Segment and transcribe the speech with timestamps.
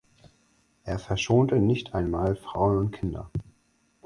[0.83, 3.29] Er verschonte nicht einmal Frauen und Kinder.